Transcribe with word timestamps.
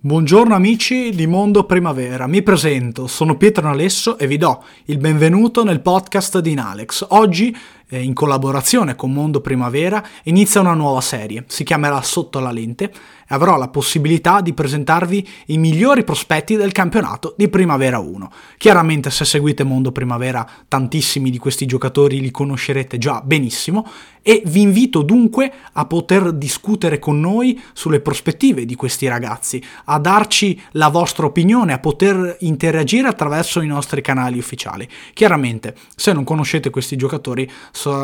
Buongiorno 0.00 0.54
amici 0.54 1.10
di 1.10 1.26
Mondo 1.26 1.64
Primavera, 1.64 2.28
mi 2.28 2.40
presento, 2.40 3.08
sono 3.08 3.36
Pietro 3.36 3.66
Nalesso 3.66 4.16
e 4.16 4.28
vi 4.28 4.36
do 4.36 4.62
il 4.84 4.98
benvenuto 4.98 5.64
nel 5.64 5.80
podcast 5.80 6.38
di 6.38 6.52
Inalex. 6.52 7.04
Oggi, 7.08 7.52
eh, 7.88 8.02
in 8.02 8.14
collaborazione 8.14 8.94
con 8.94 9.12
Mondo 9.12 9.40
Primavera, 9.40 10.04
inizia 10.24 10.60
una 10.60 10.74
nuova 10.74 11.00
serie, 11.00 11.44
si 11.46 11.64
chiamerà 11.64 12.00
Sotto 12.02 12.40
la 12.40 12.50
lente 12.50 12.84
e 13.28 13.34
avrò 13.34 13.56
la 13.56 13.68
possibilità 13.68 14.40
di 14.40 14.54
presentarvi 14.54 15.28
i 15.46 15.58
migliori 15.58 16.04
prospetti 16.04 16.56
del 16.56 16.72
campionato 16.72 17.34
di 17.36 17.48
Primavera 17.48 17.98
1. 17.98 18.30
Chiaramente 18.56 19.10
se 19.10 19.24
seguite 19.24 19.64
Mondo 19.64 19.92
Primavera 19.92 20.48
tantissimi 20.66 21.30
di 21.30 21.38
questi 21.38 21.66
giocatori 21.66 22.20
li 22.20 22.30
conoscerete 22.30 22.98
già 22.98 23.20
benissimo 23.22 23.86
e 24.22 24.42
vi 24.44 24.60
invito 24.60 25.02
dunque 25.02 25.50
a 25.72 25.86
poter 25.86 26.32
discutere 26.32 26.98
con 26.98 27.18
noi 27.20 27.60
sulle 27.72 28.00
prospettive 28.00 28.66
di 28.66 28.74
questi 28.74 29.08
ragazzi, 29.08 29.62
a 29.86 29.98
darci 29.98 30.60
la 30.72 30.88
vostra 30.88 31.26
opinione, 31.26 31.72
a 31.72 31.78
poter 31.78 32.36
interagire 32.40 33.08
attraverso 33.08 33.60
i 33.60 33.66
nostri 33.66 34.02
canali 34.02 34.38
ufficiali. 34.38 34.88
Chiaramente 35.14 35.74
se 35.96 36.12
non 36.12 36.24
conoscete 36.24 36.70
questi 36.70 36.96
giocatori 36.96 37.50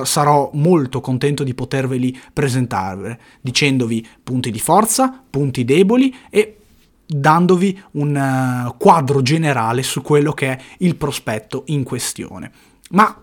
sarò 0.05 0.51
molto 0.55 1.01
contento 1.01 1.43
di 1.43 1.55
poterveli 1.55 2.17
presentare 2.33 3.21
dicendovi 3.41 4.07
punti 4.23 4.51
di 4.51 4.61
forza, 4.61 5.23
punti 5.29 5.65
deboli 5.65 6.15
e 6.31 6.59
dandovi 7.07 7.81
un 7.93 8.67
uh, 8.67 8.77
quadro 8.79 9.23
generale 9.23 9.83
su 9.83 10.03
quello 10.03 10.33
che 10.33 10.53
è 10.53 10.61
il 10.79 10.97
prospetto 10.97 11.65
in 11.67 11.83
questione. 11.83 12.51
Ma 12.91 13.23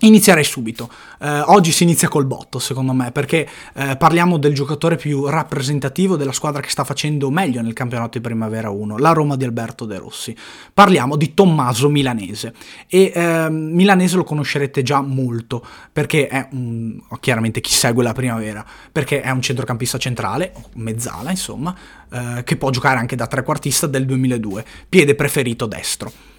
Inizierei 0.00 0.42
subito. 0.42 0.90
Eh, 1.20 1.40
oggi 1.46 1.70
si 1.70 1.84
inizia 1.84 2.08
col 2.08 2.26
botto, 2.26 2.58
secondo 2.58 2.92
me, 2.92 3.12
perché 3.12 3.48
eh, 3.74 3.96
parliamo 3.96 4.38
del 4.38 4.52
giocatore 4.52 4.96
più 4.96 5.26
rappresentativo 5.26 6.16
della 6.16 6.32
squadra 6.32 6.60
che 6.60 6.68
sta 6.68 6.82
facendo 6.82 7.30
meglio 7.30 7.62
nel 7.62 7.74
campionato 7.74 8.18
di 8.18 8.20
Primavera 8.20 8.70
1, 8.70 8.98
la 8.98 9.12
Roma 9.12 9.36
di 9.36 9.44
Alberto 9.44 9.84
De 9.84 9.96
Rossi. 9.96 10.36
Parliamo 10.74 11.16
di 11.16 11.32
Tommaso 11.32 11.88
Milanese. 11.88 12.52
E 12.88 13.12
eh, 13.14 13.48
Milanese 13.48 14.16
lo 14.16 14.24
conoscerete 14.24 14.82
già 14.82 15.00
molto, 15.00 15.64
perché 15.92 16.26
è 16.26 16.48
un, 16.50 17.00
chiaramente 17.20 17.60
chi 17.60 17.72
segue 17.72 18.02
la 18.02 18.12
Primavera, 18.12 18.66
perché 18.90 19.20
è 19.20 19.30
un 19.30 19.42
centrocampista 19.42 19.96
centrale, 19.96 20.52
mezzala 20.74 21.30
insomma, 21.30 21.72
eh, 22.10 22.42
che 22.42 22.56
può 22.56 22.70
giocare 22.70 22.98
anche 22.98 23.14
da 23.14 23.28
trequartista 23.28 23.86
del 23.86 24.06
2002, 24.06 24.64
piede 24.88 25.14
preferito 25.14 25.66
destro. 25.66 26.33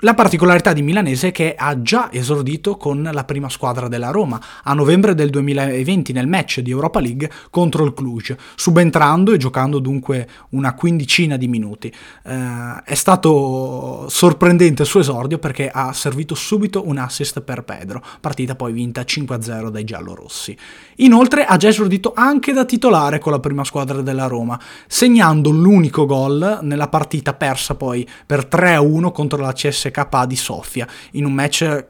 La 0.00 0.12
particolarità 0.12 0.74
di 0.74 0.82
Milanese 0.82 1.28
è 1.28 1.32
che 1.32 1.54
ha 1.56 1.80
già 1.80 2.12
esordito 2.12 2.76
con 2.76 3.08
la 3.10 3.24
prima 3.24 3.48
squadra 3.48 3.88
della 3.88 4.10
Roma 4.10 4.38
a 4.62 4.74
novembre 4.74 5.14
del 5.14 5.30
2020 5.30 6.12
nel 6.12 6.26
match 6.26 6.60
di 6.60 6.70
Europa 6.70 7.00
League 7.00 7.30
contro 7.48 7.82
il 7.82 7.94
Cluj, 7.94 8.36
subentrando 8.56 9.32
e 9.32 9.38
giocando 9.38 9.78
dunque 9.78 10.28
una 10.50 10.74
quindicina 10.74 11.38
di 11.38 11.48
minuti. 11.48 11.90
Eh, 12.24 12.82
è 12.84 12.94
stato 12.94 14.04
sorprendente 14.10 14.82
il 14.82 14.88
suo 14.88 15.00
esordio 15.00 15.38
perché 15.38 15.70
ha 15.70 15.90
servito 15.94 16.34
subito 16.34 16.86
un 16.86 16.98
assist 16.98 17.40
per 17.40 17.64
Pedro, 17.64 18.02
partita 18.20 18.54
poi 18.54 18.74
vinta 18.74 19.00
5-0 19.00 19.68
dai 19.68 19.84
giallorossi. 19.84 20.54
Inoltre 20.96 21.46
ha 21.46 21.56
già 21.56 21.68
esordito 21.68 22.12
anche 22.14 22.52
da 22.52 22.66
titolare 22.66 23.18
con 23.18 23.32
la 23.32 23.40
prima 23.40 23.64
squadra 23.64 24.02
della 24.02 24.26
Roma, 24.26 24.60
segnando 24.86 25.48
l'unico 25.48 26.04
gol 26.04 26.58
nella 26.60 26.88
partita 26.88 27.32
persa 27.32 27.76
poi 27.76 28.06
per 28.26 28.46
3-1 28.46 29.10
contro 29.10 29.40
la 29.40 29.54
CS 29.54 29.84
CSKA 29.90 30.26
di 30.26 30.36
Sofia 30.36 30.86
in 31.12 31.24
un 31.24 31.32
match 31.32 31.84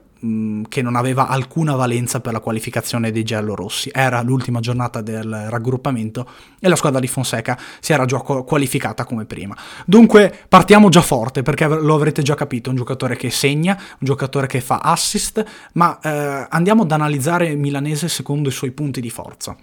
che 0.68 0.82
non 0.82 0.96
aveva 0.96 1.28
alcuna 1.28 1.74
valenza 1.74 2.20
per 2.20 2.32
la 2.32 2.40
qualificazione 2.40 3.12
dei 3.12 3.22
giallorossi. 3.22 3.90
Era 3.92 4.22
l'ultima 4.22 4.60
giornata 4.60 5.00
del 5.00 5.46
raggruppamento 5.48 6.28
e 6.58 6.68
la 6.68 6.76
squadra 6.76 7.00
di 7.00 7.06
Fonseca 7.06 7.58
si 7.80 7.92
era 7.92 8.06
già 8.06 8.18
qualificata 8.18 9.04
come 9.04 9.26
prima. 9.26 9.56
Dunque 9.84 10.34
partiamo 10.48 10.88
già 10.88 11.02
forte 11.02 11.42
perché 11.42 11.66
lo 11.66 11.94
avrete 11.94 12.22
già 12.22 12.34
capito, 12.34 12.70
un 12.70 12.76
giocatore 12.76 13.16
che 13.16 13.30
segna, 13.30 13.74
un 13.74 13.98
giocatore 14.00 14.46
che 14.46 14.60
fa 14.60 14.78
assist, 14.78 15.44
ma 15.74 15.98
eh, 16.00 16.46
andiamo 16.48 16.82
ad 16.82 16.92
analizzare 16.92 17.54
Milanese 17.54 18.08
secondo 18.08 18.48
i 18.48 18.52
suoi 18.52 18.72
punti 18.72 19.00
di 19.00 19.10
forza. 19.10 19.56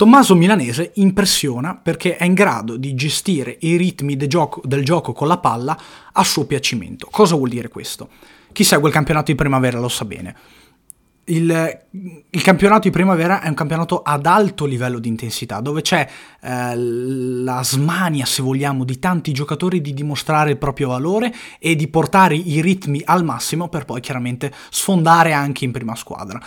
Tommaso 0.00 0.34
Milanese 0.34 0.92
impressiona 0.94 1.76
perché 1.76 2.16
è 2.16 2.24
in 2.24 2.32
grado 2.32 2.78
di 2.78 2.94
gestire 2.94 3.58
i 3.60 3.76
ritmi 3.76 4.16
del 4.16 4.28
gioco, 4.28 4.62
del 4.64 4.82
gioco 4.82 5.12
con 5.12 5.28
la 5.28 5.36
palla 5.36 5.78
a 6.12 6.24
suo 6.24 6.46
piacimento. 6.46 7.06
Cosa 7.10 7.34
vuol 7.34 7.50
dire 7.50 7.68
questo? 7.68 8.08
Chi 8.50 8.64
segue 8.64 8.88
il 8.88 8.94
campionato 8.94 9.30
di 9.30 9.36
primavera 9.36 9.78
lo 9.78 9.90
sa 9.90 10.06
bene. 10.06 10.34
Il, 11.24 11.80
il, 12.30 12.42
campionato 12.42 12.88
di 12.88 12.90
primavera 12.90 13.42
è 13.42 13.48
un 13.48 13.54
campionato 13.54 14.00
ad 14.00 14.24
alto 14.24 14.64
livello 14.64 14.98
di 14.98 15.08
intensità, 15.08 15.60
dove 15.60 15.82
c'è 15.82 16.08
eh, 16.40 16.76
la 16.76 17.62
smania, 17.62 18.24
se 18.24 18.40
vogliamo, 18.40 18.84
di 18.84 18.98
tanti 18.98 19.32
giocatori 19.32 19.82
di 19.82 19.92
dimostrare 19.92 20.52
il 20.52 20.56
proprio 20.56 20.88
valore 20.88 21.30
e 21.58 21.76
di 21.76 21.88
portare 21.88 22.36
i 22.36 22.62
ritmi 22.62 23.02
al 23.04 23.22
massimo 23.22 23.68
per 23.68 23.84
poi 23.84 24.00
chiaramente 24.00 24.50
sfondare 24.70 25.34
anche 25.34 25.66
in 25.66 25.72
prima 25.72 25.94
squadra. 25.94 26.40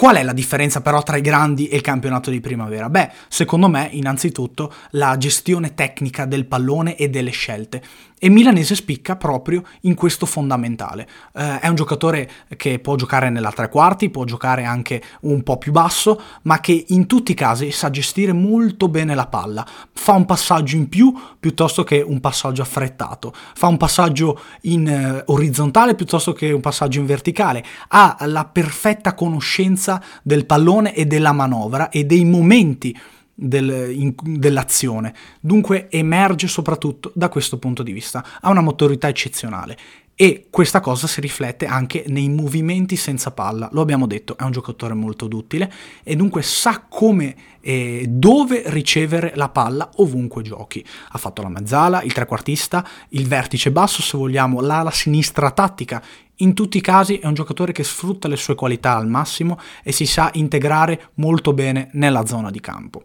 Qual 0.00 0.16
è 0.16 0.22
la 0.22 0.32
differenza 0.32 0.80
però 0.80 1.02
tra 1.02 1.18
i 1.18 1.20
grandi 1.20 1.68
e 1.68 1.76
il 1.76 1.82
campionato 1.82 2.30
di 2.30 2.40
primavera? 2.40 2.88
Beh, 2.88 3.10
secondo 3.28 3.68
me, 3.68 3.86
innanzitutto, 3.92 4.72
la 4.92 5.18
gestione 5.18 5.74
tecnica 5.74 6.24
del 6.24 6.46
pallone 6.46 6.96
e 6.96 7.10
delle 7.10 7.28
scelte. 7.28 7.82
E 8.22 8.28
Milanese 8.28 8.74
spicca 8.74 9.16
proprio 9.16 9.62
in 9.82 9.94
questo 9.94 10.26
fondamentale. 10.26 11.08
Eh, 11.32 11.60
è 11.60 11.68
un 11.68 11.74
giocatore 11.74 12.30
che 12.58 12.78
può 12.78 12.94
giocare 12.94 13.30
nella 13.30 13.50
tre 13.50 13.70
quarti, 13.70 14.10
può 14.10 14.24
giocare 14.24 14.64
anche 14.64 15.02
un 15.22 15.42
po' 15.42 15.56
più 15.56 15.72
basso, 15.72 16.20
ma 16.42 16.60
che 16.60 16.84
in 16.88 17.06
tutti 17.06 17.32
i 17.32 17.34
casi 17.34 17.70
sa 17.70 17.88
gestire 17.88 18.34
molto 18.34 18.88
bene 18.88 19.14
la 19.14 19.26
palla. 19.26 19.66
Fa 19.92 20.12
un 20.12 20.26
passaggio 20.26 20.76
in 20.76 20.90
più 20.90 21.14
piuttosto 21.38 21.82
che 21.82 22.02
un 22.02 22.20
passaggio 22.20 22.60
affrettato. 22.60 23.32
Fa 23.54 23.68
un 23.68 23.78
passaggio 23.78 24.38
in 24.62 24.86
eh, 24.86 25.22
orizzontale 25.26 25.94
piuttosto 25.94 26.34
che 26.34 26.52
un 26.52 26.60
passaggio 26.60 27.00
in 27.00 27.06
verticale. 27.06 27.64
Ha 27.88 28.18
la 28.26 28.44
perfetta 28.44 29.14
conoscenza 29.14 29.89
del 30.22 30.44
pallone 30.44 30.94
e 30.94 31.06
della 31.06 31.32
manovra 31.32 31.88
e 31.88 32.04
dei 32.04 32.24
momenti 32.24 32.94
del, 33.32 33.90
in, 33.90 34.14
dell'azione. 34.16 35.14
Dunque 35.40 35.88
emerge 35.90 36.46
soprattutto 36.46 37.10
da 37.14 37.30
questo 37.30 37.58
punto 37.58 37.82
di 37.82 37.92
vista. 37.92 38.24
Ha 38.40 38.50
una 38.50 38.60
motorità 38.60 39.08
eccezionale 39.08 39.78
e 40.20 40.48
questa 40.50 40.80
cosa 40.80 41.06
si 41.06 41.18
riflette 41.22 41.64
anche 41.64 42.04
nei 42.08 42.28
movimenti 42.28 42.94
senza 42.96 43.30
palla. 43.30 43.70
Lo 43.72 43.80
abbiamo 43.80 44.06
detto, 44.06 44.36
è 44.36 44.42
un 44.42 44.50
giocatore 44.50 44.92
molto 44.92 45.26
duttile 45.26 45.72
e 46.02 46.14
dunque 46.14 46.42
sa 46.42 46.84
come 46.86 47.34
e 47.58 48.04
dove 48.06 48.64
ricevere 48.66 49.32
la 49.34 49.48
palla 49.48 49.88
ovunque 49.96 50.42
giochi. 50.42 50.84
Ha 51.12 51.16
fatto 51.16 51.40
la 51.40 51.48
mezzala, 51.48 52.02
il 52.02 52.12
trequartista, 52.12 52.86
il 53.10 53.26
vertice 53.26 53.70
basso, 53.70 54.02
se 54.02 54.18
vogliamo, 54.18 54.60
l'ala 54.60 54.90
sinistra 54.90 55.52
tattica. 55.52 56.02
In 56.34 56.52
tutti 56.52 56.76
i 56.76 56.82
casi 56.82 57.16
è 57.16 57.26
un 57.26 57.32
giocatore 57.32 57.72
che 57.72 57.82
sfrutta 57.82 58.28
le 58.28 58.36
sue 58.36 58.54
qualità 58.54 58.96
al 58.96 59.08
massimo 59.08 59.58
e 59.82 59.90
si 59.90 60.04
sa 60.04 60.28
integrare 60.34 61.12
molto 61.14 61.54
bene 61.54 61.88
nella 61.94 62.26
zona 62.26 62.50
di 62.50 62.60
campo. 62.60 63.04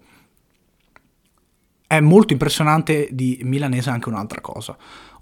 È 1.87 1.99
molto 2.01 2.33
impressionante 2.33 3.07
di 3.11 3.39
Milanese 3.43 3.89
anche 3.89 4.09
un'altra 4.09 4.41
cosa, 4.41 4.75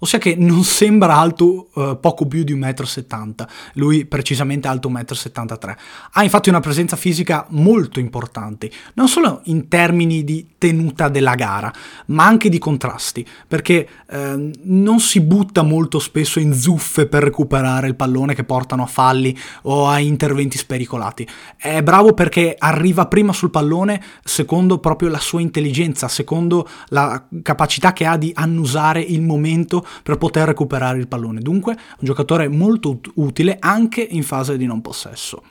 ossia 0.04 0.18
che 0.18 0.36
non 0.36 0.64
sembra 0.64 1.16
alto 1.16 1.68
eh, 1.74 1.98
poco 2.00 2.26
più 2.26 2.44
di 2.44 2.54
1,70 2.54 3.24
m, 3.26 3.34
lui 3.74 4.04
precisamente 4.04 4.68
alto 4.68 4.90
1,73 4.90 5.68
m. 5.68 5.74
Ha 6.12 6.22
infatti 6.22 6.50
una 6.50 6.60
presenza 6.60 6.96
fisica 6.96 7.46
molto 7.50 8.00
importante, 8.00 8.70
non 8.94 9.08
solo 9.08 9.40
in 9.44 9.68
termini 9.68 10.22
di 10.22 10.46
tenuta 10.58 11.08
della 11.08 11.34
gara, 11.34 11.72
ma 12.06 12.24
anche 12.24 12.48
di 12.48 12.58
contrasti, 12.58 13.26
perché 13.48 13.88
eh, 14.08 14.50
non 14.62 15.00
si 15.00 15.20
butta 15.20 15.62
molto 15.62 15.98
spesso 15.98 16.38
in 16.38 16.54
zuffe 16.54 17.06
per 17.06 17.22
recuperare 17.22 17.88
il 17.88 17.96
pallone 17.96 18.34
che 18.34 18.44
portano 18.44 18.82
a 18.82 18.86
falli 18.86 19.36
o 19.62 19.88
a 19.88 19.98
interventi 19.98 20.58
spericolati. 20.58 21.26
È 21.56 21.82
bravo 21.82 22.12
perché 22.12 22.54
arriva 22.58 23.06
prima 23.06 23.32
sul 23.32 23.50
pallone 23.50 24.02
secondo 24.22 24.78
proprio 24.78 25.08
la 25.08 25.18
sua 25.18 25.40
intelligenza, 25.40 26.08
secondo 26.08 26.68
la 26.88 27.26
capacità 27.42 27.92
che 27.92 28.04
ha 28.04 28.16
di 28.16 28.32
annusare 28.34 29.00
il 29.00 29.22
momento 29.22 29.86
per 30.02 30.18
poter 30.18 30.46
recuperare 30.46 30.98
il 30.98 31.08
pallone. 31.08 31.40
Dunque, 31.40 31.72
un 31.72 32.06
giocatore 32.06 32.48
molto 32.48 33.00
utile 33.14 33.56
anche 33.60 34.00
in 34.02 34.22
fase 34.22 34.56
di 34.56 34.66
non 34.66 34.80
possesso. 34.80 35.42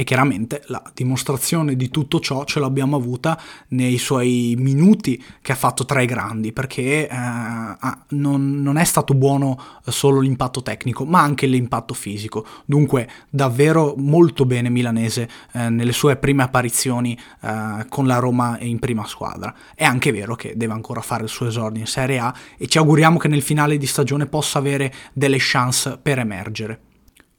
E 0.00 0.04
chiaramente 0.04 0.62
la 0.66 0.80
dimostrazione 0.94 1.74
di 1.74 1.88
tutto 1.88 2.20
ciò 2.20 2.44
ce 2.44 2.60
l'abbiamo 2.60 2.94
avuta 2.94 3.36
nei 3.70 3.98
suoi 3.98 4.54
minuti 4.56 5.20
che 5.42 5.50
ha 5.50 5.56
fatto 5.56 5.84
tra 5.84 6.00
i 6.00 6.06
grandi, 6.06 6.52
perché 6.52 7.08
eh, 7.08 7.76
non, 8.10 8.62
non, 8.62 8.76
è 8.76 8.84
stato 8.84 9.14
buono 9.14 9.60
solo 9.88 10.20
l'impatto 10.20 10.62
tecnico, 10.62 11.04
ma 11.04 11.20
anche 11.20 11.46
l'impatto 11.46 11.94
fisico. 11.94 12.46
Dunque, 12.64 13.10
davvero 13.28 13.94
molto 13.96 14.44
bene 14.46 14.68
Milanese 14.68 15.28
eh, 15.50 15.68
nelle 15.68 15.90
sue 15.90 16.14
prime 16.14 16.44
apparizioni 16.44 17.18
eh, 17.40 17.86
con 17.88 18.06
la 18.06 18.20
Roma 18.20 18.56
in 18.60 18.78
prima 18.78 19.04
squadra. 19.04 19.52
È 19.74 19.82
anche 19.82 20.12
vero 20.12 20.36
che 20.36 20.52
deve 20.54 20.74
ancora 20.74 21.00
fare 21.00 21.24
il 21.24 21.28
suo 21.28 21.48
esordio 21.48 21.80
in 21.80 21.88
Serie 21.88 22.20
A 22.20 22.32
e 22.56 22.68
ci 22.68 22.78
auguriamo 22.78 23.18
che 23.18 23.26
nel 23.26 23.42
finale 23.42 23.76
di 23.76 23.86
stagione 23.86 24.26
possa 24.26 24.60
avere 24.60 24.94
delle 25.12 25.38
chance 25.40 25.98
per 26.00 26.20
emergere. 26.20 26.82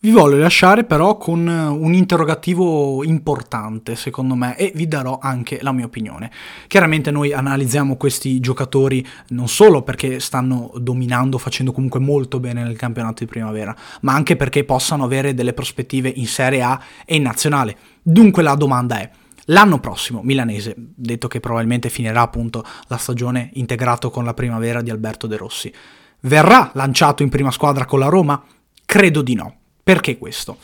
Vi 0.01 0.11
voglio 0.11 0.37
lasciare 0.37 0.85
però 0.85 1.17
con 1.17 1.45
un 1.45 1.93
interrogativo 1.93 3.03
importante 3.03 3.97
secondo 3.97 4.33
me 4.33 4.55
e 4.55 4.71
vi 4.73 4.87
darò 4.87 5.19
anche 5.21 5.59
la 5.61 5.73
mia 5.73 5.83
opinione. 5.83 6.31
Chiaramente 6.67 7.11
noi 7.11 7.33
analizziamo 7.33 7.97
questi 7.97 8.39
giocatori 8.39 9.05
non 9.29 9.49
solo 9.49 9.81
perché 9.81 10.21
stanno 10.21 10.71
dominando, 10.77 11.37
facendo 11.37 11.73
comunque 11.73 11.99
molto 11.99 12.39
bene 12.39 12.63
nel 12.63 12.77
campionato 12.77 13.25
di 13.25 13.29
primavera, 13.29 13.75
ma 13.99 14.13
anche 14.13 14.37
perché 14.37 14.63
possano 14.63 15.03
avere 15.03 15.33
delle 15.33 15.51
prospettive 15.51 16.07
in 16.07 16.27
Serie 16.27 16.61
A 16.61 16.79
e 17.03 17.17
in 17.17 17.23
nazionale. 17.23 17.75
Dunque 18.01 18.41
la 18.41 18.55
domanda 18.55 19.01
è, 19.01 19.09
L'anno 19.51 19.79
prossimo, 19.79 20.21
milanese, 20.23 20.75
detto 20.77 21.27
che 21.27 21.39
probabilmente 21.41 21.89
finirà 21.89 22.21
appunto 22.21 22.63
la 22.87 22.97
stagione 22.97 23.49
integrato 23.55 24.11
con 24.11 24.23
la 24.23 24.35
primavera 24.35 24.81
di 24.81 24.91
Alberto 24.91 25.27
De 25.27 25.35
Rossi, 25.35 25.73
verrà 26.21 26.69
lanciato 26.75 27.21
in 27.23 27.29
prima 27.29 27.49
squadra 27.51 27.85
con 27.85 27.99
la 27.99 28.09
Roma? 28.09 28.41
Credo 28.85 29.23
di 29.23 29.33
no. 29.33 29.58
Perché 29.89 30.19
questo? 30.19 30.55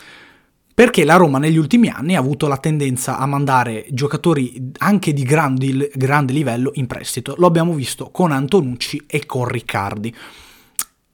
Perché 0.72 1.04
la 1.04 1.16
Roma 1.16 1.40
negli 1.40 1.58
ultimi 1.58 1.90
anni 1.90 2.16
ha 2.16 2.20
avuto 2.20 2.46
la 2.46 2.58
tendenza 2.58 3.18
a 3.18 3.26
mandare 3.26 3.88
giocatori 3.90 4.72
anche 4.78 5.14
di 5.14 5.24
grandi, 5.24 5.90
grande 5.96 6.32
livello 6.32 6.70
in 6.76 6.86
prestito. 6.86 7.34
Lo 7.40 7.48
abbiamo 7.48 7.74
visto 7.74 8.12
con 8.12 8.32
Antonucci 8.32 9.06
e 9.08 9.26
con 9.26 9.48
Riccardi. 9.48 10.14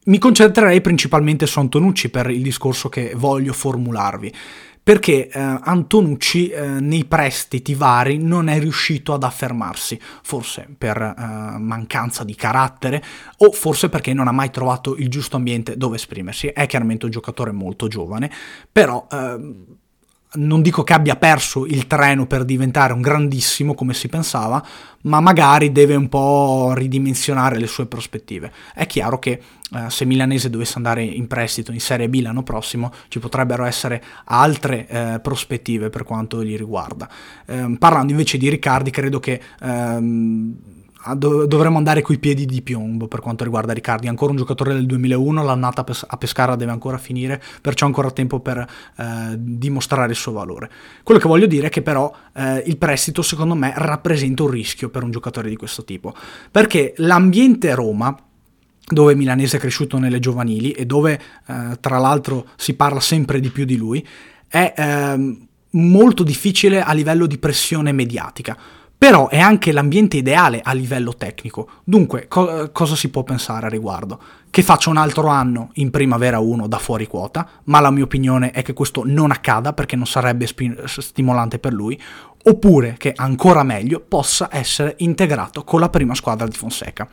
Mi 0.04 0.18
concentrerei 0.18 0.82
principalmente 0.82 1.46
su 1.46 1.60
Antonucci 1.60 2.10
per 2.10 2.30
il 2.30 2.42
discorso 2.42 2.90
che 2.90 3.14
voglio 3.16 3.54
formularvi 3.54 4.34
perché 4.84 5.28
eh, 5.28 5.40
Antonucci 5.40 6.50
eh, 6.50 6.66
nei 6.80 7.06
prestiti 7.06 7.76
vari 7.76 8.18
non 8.18 8.48
è 8.48 8.60
riuscito 8.60 9.14
ad 9.14 9.24
affermarsi, 9.24 10.00
forse 10.24 10.68
per 10.78 11.02
eh, 11.02 11.58
mancanza 11.60 12.24
di 12.24 12.36
carattere 12.36 13.04
o 13.38 13.52
forse 13.52 13.90
perché 13.90 14.14
non 14.14 14.28
ha 14.28 14.32
mai 14.32 14.50
trovato 14.50 14.96
il 14.96 15.10
giusto 15.10 15.36
ambiente 15.36 15.78
dove 15.78 15.96
esprimersi. 15.96 16.48
È 16.48 16.66
chiaramente 16.66 17.06
un 17.06 17.12
giocatore 17.12 17.52
molto 17.52 17.88
giovane, 17.88 18.32
però 18.72 19.08
ehm, 19.10 19.66
non 20.34 20.62
dico 20.62 20.84
che 20.84 20.94
abbia 20.94 21.18
perso 21.18 21.66
il 21.66 21.88
treno 21.88 22.26
per 22.26 22.46
diventare 22.46 22.94
un 22.94 23.02
grandissimo 23.02 23.74
come 23.74 23.94
si 23.94 24.08
pensava, 24.08 24.64
ma 25.04 25.20
magari 25.20 25.72
deve 25.72 25.96
un 25.96 26.08
po' 26.08 26.74
ridimensionare 26.74 27.60
le 27.60 27.68
sue 27.68 27.86
prospettive. 27.86 28.52
È 28.74 28.86
chiaro 28.86 29.20
che 29.20 29.42
eh, 29.74 29.90
se 29.90 30.06
Milanese 30.06 30.50
dovesse 30.50 30.74
andare 30.78 31.04
in 31.04 31.28
prestito 31.28 31.72
in 31.72 31.82
Serie 31.82 32.08
B 32.08 32.22
l'anno 32.22 32.44
prossimo 32.44 32.92
ci 33.10 33.20
potrebbero 33.20 33.66
essere 33.66 34.02
altre 34.26 34.88
eh, 34.88 35.20
prospettive 35.22 35.90
per 35.90 36.04
quanto 36.04 36.44
gli 36.44 36.56
riguarda. 36.56 37.10
Eh, 37.46 37.76
parlando 37.78 38.12
invece 38.12 38.38
di 38.38 38.50
Riccardi, 38.50 38.90
credo 38.90 39.20
che... 39.20 39.42
Ehm, 39.62 40.80
dovremmo 41.16 41.78
andare 41.78 42.02
coi 42.02 42.20
piedi 42.20 42.46
di 42.46 42.62
piombo 42.62 43.08
per 43.08 43.20
quanto 43.20 43.44
riguarda 43.44 43.74
Riccardi. 43.74 44.08
Ancora 44.08 44.32
un 44.32 44.38
giocatore 44.38 44.74
del 44.74 44.86
2001, 44.86 45.44
l'annata 45.44 45.84
a 46.08 46.18
Pescara 46.18 46.56
deve 46.56 46.72
ancora 46.72 46.98
finire, 46.98 47.42
perciò 47.62 47.86
ancora 47.86 48.12
tempo 48.12 48.40
per 48.40 48.58
eh, 48.98 49.36
dimostrare 49.38 50.12
il 50.12 50.16
suo 50.16 50.32
valore. 50.32 50.70
Quello 51.04 51.20
che 51.20 51.28
voglio 51.28 51.48
dire 51.48 51.68
è 51.68 51.70
che 51.70 51.82
però 51.82 52.14
eh, 52.34 52.64
il 52.66 52.78
prestito 52.78 53.22
secondo 53.22 53.56
me 53.56 53.74
rappresenta 53.76 54.44
un 54.44 54.50
rischio 54.50 54.90
per 54.90 55.04
un 55.04 55.12
giocatore 55.12 55.50
di 55.50 55.56
questo 55.56 55.84
tipo, 55.84 56.14
perché 56.52 56.94
l'ambiente 56.98 57.74
Roma 57.74 58.16
dove 58.88 59.16
Milanese 59.16 59.58
è 59.58 59.60
cresciuto 59.60 59.98
nelle 59.98 60.20
giovanili 60.20 60.72
e 60.72 60.86
dove 60.86 61.20
eh, 61.48 61.78
tra 61.80 61.98
l'altro 61.98 62.48
si 62.58 62.74
parla 62.74 63.00
sempre 63.00 63.40
di 63.40 63.50
più 63.50 63.64
di 63.64 63.78
lui, 63.78 64.06
è 64.48 64.74
ehm, 64.76 65.48
molto 65.72 66.24
difficile 66.24 66.82
a 66.82 66.92
livello 66.92 67.26
di 67.26 67.38
pressione 67.38 67.92
mediatica 67.94 68.58
però 69.02 69.30
è 69.30 69.40
anche 69.40 69.72
l'ambiente 69.72 70.18
ideale 70.18 70.62
a 70.64 70.74
livello 70.74 71.16
tecnico. 71.16 71.68
Dunque, 71.84 72.28
co- 72.28 72.70
cosa 72.72 72.96
si 72.96 73.10
può 73.10 73.24
pensare 73.24 73.66
a 73.66 73.70
riguardo? 73.70 74.22
Che 74.48 74.62
faccia 74.62 74.92
un 74.92 74.98
altro 74.98 75.26
anno 75.26 75.72
in 75.74 75.90
primavera 75.90 76.38
1 76.38 76.68
da 76.68 76.78
fuori 76.78 77.08
quota, 77.08 77.50
ma 77.64 77.80
la 77.80 77.90
mia 77.90 78.04
opinione 78.04 78.52
è 78.52 78.62
che 78.62 78.74
questo 78.74 79.02
non 79.04 79.32
accada 79.32 79.74
perché 79.74 79.96
non 79.96 80.06
sarebbe 80.06 80.46
spi- 80.46 80.76
stimolante 80.86 81.58
per 81.58 81.74
lui, 81.74 82.00
oppure 82.44 82.94
che 83.00 83.12
ancora 83.16 83.64
meglio 83.64 84.06
possa 84.08 84.50
essere 84.52 84.94
integrato 85.00 85.64
con 85.64 85.80
la 85.80 85.90
prima 85.90 86.14
squadra 86.14 86.46
di 86.46 86.56
Fonseca. 86.56 87.10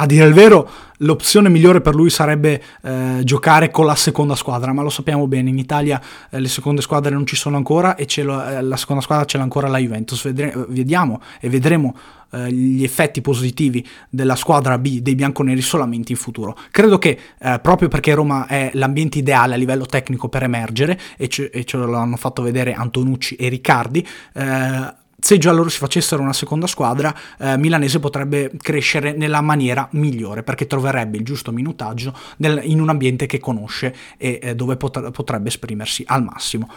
A 0.00 0.06
dire 0.06 0.26
il 0.26 0.32
vero, 0.32 0.70
l'opzione 0.98 1.48
migliore 1.48 1.80
per 1.80 1.92
lui 1.92 2.08
sarebbe 2.08 2.62
eh, 2.82 3.20
giocare 3.24 3.68
con 3.72 3.84
la 3.84 3.96
seconda 3.96 4.36
squadra, 4.36 4.72
ma 4.72 4.82
lo 4.82 4.90
sappiamo 4.90 5.26
bene, 5.26 5.50
in 5.50 5.58
Italia 5.58 6.00
eh, 6.30 6.38
le 6.38 6.46
seconde 6.46 6.82
squadre 6.82 7.10
non 7.10 7.26
ci 7.26 7.34
sono 7.34 7.56
ancora 7.56 7.96
e 7.96 8.06
lo, 8.22 8.44
eh, 8.44 8.62
la 8.62 8.76
seconda 8.76 9.02
squadra 9.02 9.24
ce 9.24 9.38
l'ha 9.38 9.42
ancora 9.42 9.66
la 9.66 9.78
Juventus. 9.78 10.22
Vedre- 10.22 10.66
vediamo 10.68 11.20
e 11.40 11.48
vedremo 11.48 11.96
eh, 12.30 12.52
gli 12.52 12.84
effetti 12.84 13.20
positivi 13.20 13.84
della 14.08 14.36
squadra 14.36 14.78
B 14.78 15.00
dei 15.00 15.16
bianconeri 15.16 15.60
solamente 15.62 16.12
in 16.12 16.18
futuro. 16.18 16.56
Credo 16.70 16.98
che 16.98 17.18
eh, 17.40 17.58
proprio 17.60 17.88
perché 17.88 18.14
Roma 18.14 18.46
è 18.46 18.70
l'ambiente 18.74 19.18
ideale 19.18 19.54
a 19.54 19.56
livello 19.56 19.84
tecnico 19.84 20.28
per 20.28 20.44
emergere, 20.44 20.96
e 21.16 21.26
ce, 21.26 21.50
e 21.50 21.64
ce 21.64 21.76
l'hanno 21.76 22.16
fatto 22.16 22.40
vedere 22.42 22.72
Antonucci 22.72 23.34
e 23.34 23.48
Riccardi, 23.48 24.06
eh, 24.34 24.94
se 25.20 25.36
già 25.36 25.50
loro 25.50 25.68
si 25.68 25.78
facessero 25.78 26.22
una 26.22 26.32
seconda 26.32 26.68
squadra, 26.68 27.14
eh, 27.38 27.56
Milanese 27.58 27.98
potrebbe 27.98 28.52
crescere 28.56 29.12
nella 29.12 29.40
maniera 29.40 29.88
migliore 29.92 30.44
perché 30.44 30.66
troverebbe 30.66 31.16
il 31.16 31.24
giusto 31.24 31.50
minutaggio 31.50 32.14
nel, 32.36 32.60
in 32.62 32.80
un 32.80 32.88
ambiente 32.88 33.26
che 33.26 33.40
conosce 33.40 33.94
e 34.16 34.38
eh, 34.40 34.54
dove 34.54 34.76
pot- 34.76 35.10
potrebbe 35.10 35.48
esprimersi 35.48 36.04
al 36.06 36.22
massimo. 36.22 36.70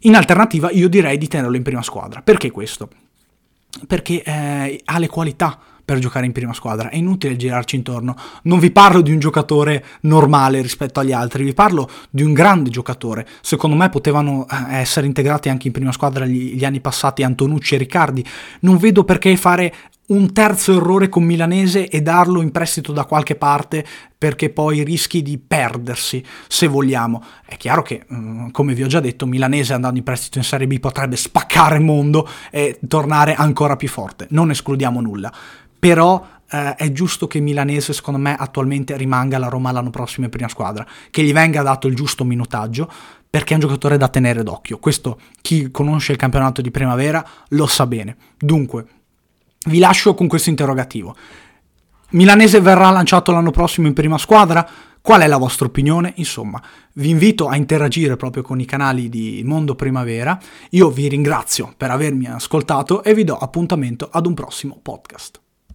In 0.00 0.14
alternativa, 0.14 0.70
io 0.70 0.88
direi 0.88 1.16
di 1.16 1.26
tenerlo 1.28 1.56
in 1.56 1.62
prima 1.62 1.82
squadra. 1.82 2.20
Perché 2.22 2.50
questo? 2.50 2.88
Perché 3.86 4.22
eh, 4.22 4.80
ha 4.84 4.98
le 4.98 5.08
qualità 5.08 5.58
per 5.90 5.98
giocare 5.98 6.24
in 6.24 6.30
prima 6.30 6.52
squadra. 6.52 6.88
È 6.88 6.94
inutile 6.94 7.34
girarci 7.34 7.74
intorno. 7.74 8.14
Non 8.42 8.60
vi 8.60 8.70
parlo 8.70 9.00
di 9.00 9.10
un 9.10 9.18
giocatore 9.18 9.84
normale 10.02 10.62
rispetto 10.62 11.00
agli 11.00 11.10
altri, 11.10 11.42
vi 11.42 11.52
parlo 11.52 11.90
di 12.10 12.22
un 12.22 12.32
grande 12.32 12.70
giocatore. 12.70 13.26
Secondo 13.40 13.74
me 13.74 13.88
potevano 13.88 14.46
eh, 14.48 14.76
essere 14.76 15.08
integrati 15.08 15.48
anche 15.48 15.66
in 15.66 15.72
prima 15.72 15.90
squadra 15.90 16.26
gli, 16.26 16.54
gli 16.54 16.64
anni 16.64 16.78
passati 16.78 17.24
Antonucci 17.24 17.74
e 17.74 17.78
Riccardi. 17.78 18.24
Non 18.60 18.76
vedo 18.76 19.02
perché 19.02 19.36
fare 19.36 19.74
un 20.10 20.32
terzo 20.32 20.76
errore 20.76 21.08
con 21.08 21.24
Milanese 21.24 21.88
e 21.88 22.02
darlo 22.02 22.40
in 22.40 22.52
prestito 22.52 22.92
da 22.92 23.04
qualche 23.04 23.34
parte 23.34 23.84
perché 24.16 24.50
poi 24.50 24.84
rischi 24.84 25.22
di 25.22 25.38
perdersi, 25.38 26.24
se 26.46 26.68
vogliamo. 26.68 27.20
È 27.44 27.56
chiaro 27.56 27.82
che, 27.82 28.06
mm, 28.12 28.50
come 28.50 28.74
vi 28.74 28.84
ho 28.84 28.86
già 28.86 29.00
detto, 29.00 29.26
Milanese 29.26 29.72
andando 29.72 29.98
in 29.98 30.04
prestito 30.04 30.38
in 30.38 30.44
Serie 30.44 30.68
B 30.68 30.78
potrebbe 30.78 31.16
spaccare 31.16 31.76
il 31.76 31.82
mondo 31.82 32.28
e 32.52 32.78
tornare 32.86 33.34
ancora 33.34 33.74
più 33.74 33.88
forte, 33.88 34.28
non 34.30 34.50
escludiamo 34.50 35.00
nulla 35.00 35.32
però 35.80 36.24
eh, 36.48 36.74
è 36.76 36.92
giusto 36.92 37.26
che 37.26 37.40
Milanese 37.40 37.92
secondo 37.92 38.20
me 38.20 38.36
attualmente 38.36 38.96
rimanga 38.96 39.36
alla 39.36 39.48
Roma 39.48 39.72
l'anno 39.72 39.90
prossimo 39.90 40.26
in 40.26 40.30
prima 40.30 40.48
squadra, 40.48 40.86
che 41.10 41.22
gli 41.22 41.32
venga 41.32 41.62
dato 41.62 41.88
il 41.88 41.96
giusto 41.96 42.24
minutaggio 42.24 42.88
perché 43.28 43.52
è 43.52 43.54
un 43.54 43.60
giocatore 43.60 43.96
da 43.96 44.08
tenere 44.08 44.42
d'occhio. 44.42 44.78
Questo 44.78 45.18
chi 45.40 45.70
conosce 45.70 46.12
il 46.12 46.18
campionato 46.18 46.60
di 46.60 46.70
primavera 46.70 47.24
lo 47.48 47.66
sa 47.66 47.86
bene. 47.86 48.16
Dunque, 48.36 48.84
vi 49.66 49.78
lascio 49.78 50.14
con 50.14 50.26
questo 50.26 50.50
interrogativo. 50.50 51.14
Milanese 52.10 52.60
verrà 52.60 52.90
lanciato 52.90 53.30
l'anno 53.30 53.52
prossimo 53.52 53.86
in 53.86 53.92
prima 53.92 54.18
squadra? 54.18 54.68
Qual 55.02 55.20
è 55.22 55.28
la 55.28 55.36
vostra 55.36 55.66
opinione? 55.66 56.12
Insomma, 56.16 56.60
vi 56.94 57.08
invito 57.08 57.46
a 57.46 57.56
interagire 57.56 58.16
proprio 58.16 58.42
con 58.42 58.60
i 58.60 58.64
canali 58.64 59.08
di 59.08 59.42
Mondo 59.44 59.76
Primavera. 59.76 60.38
Io 60.70 60.90
vi 60.90 61.08
ringrazio 61.08 61.72
per 61.76 61.90
avermi 61.90 62.26
ascoltato 62.26 63.04
e 63.04 63.14
vi 63.14 63.22
do 63.22 63.36
appuntamento 63.36 64.08
ad 64.10 64.26
un 64.26 64.34
prossimo 64.34 64.78
podcast. 64.82 65.40